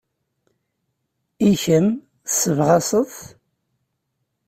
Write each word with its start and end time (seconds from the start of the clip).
I 1.49 1.51
kemm, 1.63 1.87
tessebɣaseḍ-t? 2.25 3.17